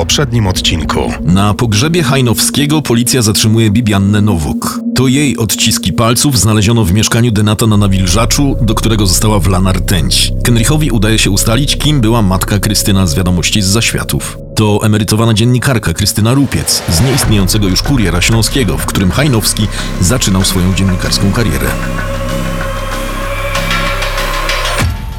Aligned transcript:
poprzednim 0.00 0.46
odcinku. 0.46 1.12
Na 1.20 1.54
pogrzebie 1.54 2.02
Hajnowskiego 2.02 2.82
policja 2.82 3.22
zatrzymuje 3.22 3.70
Bibiannę 3.70 4.20
Nowok. 4.20 4.80
To 4.94 5.08
jej 5.08 5.36
odciski 5.36 5.92
palców 5.92 6.38
znaleziono 6.38 6.84
w 6.84 6.92
mieszkaniu 6.92 7.30
Denata 7.30 7.66
na 7.66 7.76
Nawilżaczu, 7.76 8.56
do 8.60 8.74
którego 8.74 9.06
została 9.06 9.38
wlana 9.38 9.72
rtęć. 9.72 10.32
Kenrichowi 10.44 10.90
udaje 10.90 11.18
się 11.18 11.30
ustalić, 11.30 11.76
kim 11.76 12.00
była 12.00 12.22
matka 12.22 12.58
Krystyna 12.58 13.06
z 13.06 13.14
wiadomości 13.14 13.62
z 13.62 13.66
zaświatów. 13.66 14.38
To 14.56 14.80
emerytowana 14.82 15.34
dziennikarka 15.34 15.92
Krystyna 15.92 16.34
Rupiec 16.34 16.82
z 16.88 17.00
nieistniejącego 17.00 17.68
już 17.68 17.82
Kuriera 17.82 18.20
Śląskiego, 18.20 18.78
w 18.78 18.86
którym 18.86 19.10
Hajnowski 19.10 19.66
zaczynał 20.00 20.44
swoją 20.44 20.74
dziennikarską 20.74 21.32
karierę. 21.32 21.66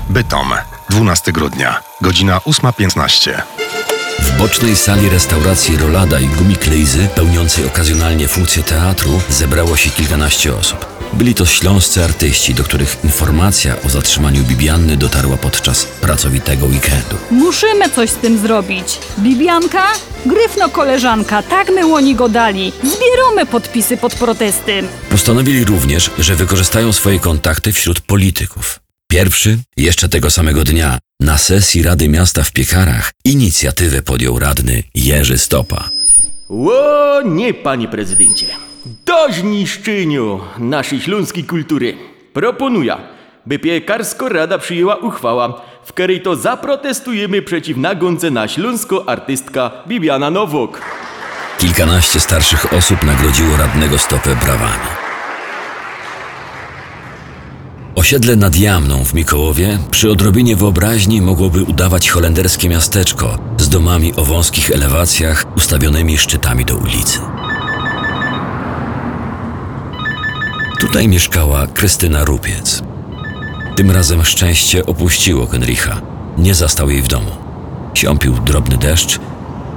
Bytom, 0.09 0.47
12 0.89 1.31
grudnia, 1.31 1.81
godzina 2.01 2.37
8.15. 2.37 3.60
W 4.21 4.37
bocznej 4.37 4.75
sali 4.75 5.09
restauracji 5.09 5.77
Rolada 5.77 6.19
i 6.19 6.27
Gumiklejzy, 6.27 7.07
pełniącej 7.15 7.65
okazjonalnie 7.65 8.27
funkcję 8.27 8.63
teatru, 8.63 9.21
zebrało 9.29 9.77
się 9.77 9.89
kilkanaście 9.89 10.55
osób. 10.55 10.85
Byli 11.13 11.35
to 11.35 11.45
śląscy 11.45 12.03
artyści, 12.03 12.53
do 12.53 12.63
których 12.63 12.97
informacja 13.03 13.75
o 13.85 13.89
zatrzymaniu 13.89 14.43
Bibianny 14.43 14.97
dotarła 14.97 15.37
podczas 15.37 15.85
pracowitego 15.85 16.65
weekendu. 16.65 17.17
Musimy 17.31 17.89
coś 17.89 18.09
z 18.09 18.15
tym 18.15 18.37
zrobić. 18.37 18.99
Bibianka? 19.19 19.83
Gryfno 20.25 20.69
koleżanka, 20.69 21.43
tak 21.43 21.69
my 21.69 21.85
łoni 21.85 22.15
go 22.15 22.29
dali. 22.29 22.71
Zbieramy 22.83 23.45
podpisy 23.45 23.97
pod 23.97 24.15
protestem. 24.15 24.87
Postanowili 25.09 25.65
również, 25.65 26.11
że 26.19 26.35
wykorzystają 26.35 26.93
swoje 26.93 27.19
kontakty 27.19 27.73
wśród 27.73 27.99
polityków. 28.01 28.80
Pierwszy, 29.11 29.57
jeszcze 29.77 30.09
tego 30.09 30.29
samego 30.29 30.63
dnia, 30.63 30.99
na 31.19 31.37
sesji 31.37 31.83
Rady 31.83 32.09
Miasta 32.09 32.43
w 32.43 32.51
Piekarach, 32.51 33.11
inicjatywę 33.25 34.01
podjął 34.01 34.39
radny 34.39 34.83
Jerzy 34.95 35.37
Stopa. 35.37 35.89
O 36.49 37.21
nie, 37.25 37.53
panie 37.53 37.87
prezydencie. 37.87 38.45
Dość 39.05 39.43
niszczeniu 39.43 40.39
naszej 40.57 41.01
śląskiej 41.01 41.43
kultury. 41.43 41.97
Proponuję, 42.33 42.97
by 43.45 43.59
piekarsko 43.59 44.29
rada 44.29 44.57
przyjęła 44.57 44.95
uchwała, 44.95 45.61
w 45.85 45.93
której 45.93 46.21
to 46.21 46.35
zaprotestujemy 46.35 47.41
przeciw 47.41 47.77
nagonce 47.77 48.31
na 48.31 48.47
śląsko 48.47 49.09
artystka 49.09 49.71
Bibiana 49.87 50.29
Nowok. 50.29 50.81
Kilkanaście 51.57 52.19
starszych 52.19 52.73
osób 52.73 53.03
nagrodziło 53.03 53.57
radnego 53.57 53.97
Stopę 53.97 54.35
brawami. 54.35 55.00
Osiedle 57.95 58.35
nad 58.35 58.55
Jamną 58.55 59.05
w 59.05 59.13
Mikołowie 59.13 59.79
przy 59.91 60.11
odrobinie 60.11 60.55
wyobraźni 60.55 61.21
mogłoby 61.21 61.63
udawać 61.63 62.09
holenderskie 62.09 62.69
miasteczko 62.69 63.37
z 63.57 63.69
domami 63.69 64.15
o 64.15 64.25
wąskich 64.25 64.71
elewacjach 64.71 65.45
ustawionymi 65.57 66.17
szczytami 66.17 66.65
do 66.65 66.77
ulicy. 66.77 67.19
Tutaj 70.79 71.07
mieszkała 71.07 71.67
Krystyna 71.67 72.25
Rupiec. 72.25 72.83
Tym 73.75 73.91
razem 73.91 74.25
szczęście 74.25 74.85
opuściło 74.85 75.47
Henricha. 75.47 76.01
Nie 76.37 76.55
zastał 76.55 76.89
jej 76.89 77.01
w 77.01 77.07
domu. 77.07 77.31
Siąpił 77.93 78.33
drobny 78.33 78.77
deszcz, 78.77 79.19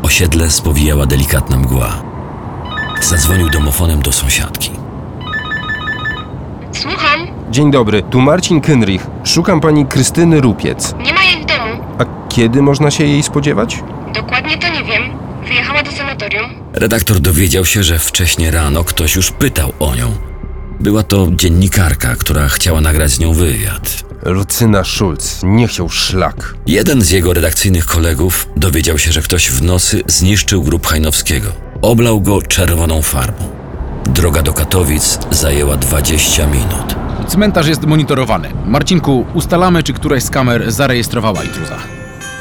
osiedle 0.02 0.50
spowijała 0.50 1.06
delikatna 1.06 1.58
mgła. 1.58 2.02
Zadzwonił 3.02 3.50
domofonem 3.50 4.02
do 4.02 4.12
sąsiadki. 4.12 4.70
Dzień 7.50 7.70
dobry, 7.70 8.02
tu 8.02 8.20
Marcin 8.20 8.60
Kynrich. 8.60 9.06
Szukam 9.24 9.60
pani 9.60 9.86
Krystyny 9.86 10.40
Rupiec. 10.40 10.94
nie 11.04 11.12
ma 11.12 11.22
jej 11.22 11.42
w 11.42 11.46
domu. 11.46 11.84
A 11.98 12.28
kiedy 12.28 12.62
można 12.62 12.90
się 12.90 13.04
jej 13.04 13.22
spodziewać? 13.22 13.82
Dokładnie 14.14 14.58
to 14.58 14.68
nie 14.68 14.84
wiem. 14.84 15.02
Wyjechała 15.48 15.82
do 15.82 15.90
sanatorium. 15.92 16.50
Redaktor 16.72 17.20
dowiedział 17.20 17.64
się, 17.64 17.82
że 17.82 17.98
wcześniej 17.98 18.50
rano 18.50 18.84
ktoś 18.84 19.16
już 19.16 19.30
pytał 19.30 19.72
o 19.80 19.94
nią. 19.94 20.12
Była 20.80 21.02
to 21.02 21.26
dziennikarka, 21.30 22.16
która 22.16 22.48
chciała 22.48 22.80
nagrać 22.80 23.10
z 23.10 23.18
nią 23.18 23.32
wywiad. 23.32 24.04
Lucyna 24.22 24.84
Schulz, 24.84 25.40
nie 25.42 25.68
chciał 25.68 25.88
szlak. 25.88 26.54
Jeden 26.66 27.02
z 27.02 27.10
jego 27.10 27.32
redakcyjnych 27.32 27.86
kolegów 27.86 28.48
dowiedział 28.56 28.98
się, 28.98 29.12
że 29.12 29.22
ktoś 29.22 29.50
w 29.50 29.62
nocy 29.62 30.02
zniszczył 30.06 30.62
grób 30.62 30.86
Hajnowskiego. 30.86 31.48
Oblał 31.82 32.20
go 32.20 32.42
czerwoną 32.42 33.02
farbą. 33.02 33.44
Droga 34.04 34.42
do 34.42 34.52
Katowic 34.52 35.18
zajęła 35.30 35.76
20 35.76 36.46
minut. 36.46 37.03
Cmentarz 37.28 37.66
jest 37.66 37.86
monitorowany. 37.86 38.50
Marcinku, 38.66 39.26
ustalamy, 39.34 39.82
czy 39.82 39.92
któraś 39.92 40.22
z 40.22 40.30
kamer 40.30 40.72
zarejestrowała 40.72 41.44
intruza. 41.44 41.76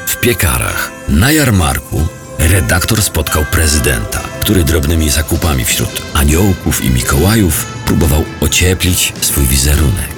W 0.06 0.20
piekarach, 0.20 0.90
na 1.08 1.32
jarmarku, 1.32 2.00
redaktor 2.38 3.02
spotkał 3.02 3.44
prezydenta, 3.44 4.20
który 4.40 4.64
drobnymi 4.64 5.10
zakupami 5.10 5.64
wśród 5.64 6.02
aniołków 6.14 6.84
i 6.84 6.90
Mikołajów 6.90 7.66
próbował 7.86 8.24
ocieplić 8.40 9.12
swój 9.20 9.44
wizerunek. 9.44 10.08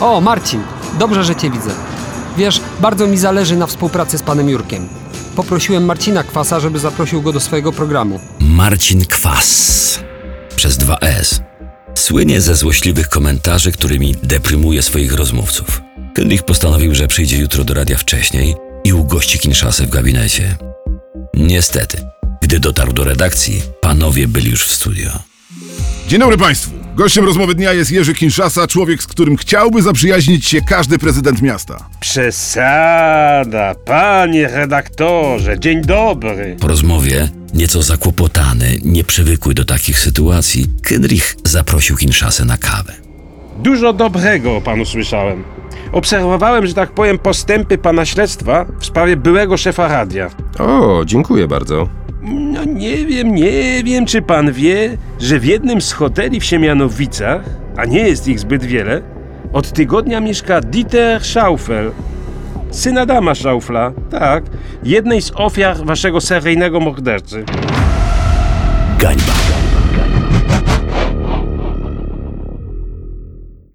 O, 0.00 0.20
Marcin, 0.20 0.62
dobrze, 0.98 1.24
że 1.24 1.36
Cię 1.36 1.50
widzę. 1.50 1.70
Wiesz, 2.36 2.60
bardzo 2.80 3.06
mi 3.06 3.18
zależy 3.18 3.56
na 3.56 3.66
współpracy 3.66 4.18
z 4.18 4.22
panem 4.22 4.48
Jurkiem. 4.48 4.88
Poprosiłem 5.36 5.84
Marcina 5.84 6.22
Kwasa, 6.22 6.60
żeby 6.60 6.78
zaprosił 6.78 7.22
go 7.22 7.32
do 7.32 7.40
swojego 7.40 7.72
programu. 7.72 8.20
Marcin 8.40 9.04
Kwas 9.06 10.00
przez 10.56 10.78
2S 10.78 11.49
słynie 11.94 12.40
ze 12.40 12.56
złośliwych 12.56 13.08
komentarzy, 13.08 13.72
którymi 13.72 14.14
deprymuje 14.22 14.82
swoich 14.82 15.12
rozmówców. 15.12 15.82
Kendrick 16.14 16.44
postanowił, 16.44 16.94
że 16.94 17.08
przyjdzie 17.08 17.38
jutro 17.38 17.64
do 17.64 17.74
radia 17.74 17.96
wcześniej 17.96 18.54
i 18.84 18.92
ugości 18.92 19.38
Kinshasę 19.38 19.86
w 19.86 19.90
gabinecie. 19.90 20.56
Niestety, 21.34 22.06
gdy 22.42 22.60
dotarł 22.60 22.92
do 22.92 23.04
redakcji, 23.04 23.62
panowie 23.80 24.28
byli 24.28 24.50
już 24.50 24.66
w 24.66 24.72
studio. 24.72 25.10
Dzień 26.08 26.20
dobry 26.20 26.38
Państwu. 26.38 26.79
Gościem 27.00 27.24
rozmowy 27.24 27.54
dnia 27.54 27.72
jest 27.72 27.92
Jerzy 27.92 28.14
Kinszasa, 28.14 28.66
człowiek, 28.66 29.02
z 29.02 29.06
którym 29.06 29.36
chciałby 29.36 29.82
zaprzyjaźnić 29.82 30.46
się 30.46 30.60
każdy 30.60 30.98
prezydent 30.98 31.42
miasta. 31.42 31.88
Przesada, 32.00 33.74
panie 33.84 34.48
redaktorze, 34.48 35.58
dzień 35.58 35.82
dobry. 35.82 36.56
Po 36.60 36.68
rozmowie, 36.68 37.28
nieco 37.54 37.82
zakłopotany, 37.82 38.78
nieprzywykły 38.84 39.54
do 39.54 39.64
takich 39.64 39.98
sytuacji, 39.98 40.66
Kendrick 40.82 41.36
zaprosił 41.44 41.96
Kinshasę 41.96 42.44
na 42.44 42.58
kawę. 42.58 42.92
Dużo 43.58 43.92
dobrego 43.92 44.56
o 44.56 44.60
panu 44.60 44.84
słyszałem. 44.84 45.44
Obserwowałem, 45.92 46.66
że 46.66 46.74
tak 46.74 46.90
powiem, 46.90 47.18
postępy 47.18 47.78
pana 47.78 48.04
śledztwa 48.04 48.66
w 48.80 48.86
sprawie 48.86 49.16
byłego 49.16 49.56
szefa 49.56 49.88
radia. 49.88 50.30
O, 50.58 51.02
dziękuję 51.04 51.48
bardzo. 51.48 51.88
No 52.22 52.64
nie 52.64 53.06
wiem, 53.06 53.34
nie 53.34 53.84
wiem, 53.84 54.06
czy 54.06 54.22
pan 54.22 54.52
wie, 54.52 54.96
że 55.20 55.38
w 55.38 55.44
jednym 55.44 55.80
z 55.80 55.92
hoteli 55.92 56.40
w 56.40 56.44
Siemianowicach, 56.44 57.42
a 57.76 57.84
nie 57.84 57.98
jest 58.00 58.28
ich 58.28 58.40
zbyt 58.40 58.64
wiele, 58.64 59.02
od 59.52 59.72
tygodnia 59.72 60.20
mieszka 60.20 60.60
Dieter 60.60 61.24
Schaufel. 61.24 61.92
Syn 62.70 62.98
Adama 62.98 63.34
Schaufla, 63.34 63.92
tak, 64.10 64.44
jednej 64.82 65.22
z 65.22 65.32
ofiar 65.34 65.76
waszego 65.84 66.20
seryjnego 66.20 66.80
mordercy. 66.80 67.44
Gańba. 68.98 69.49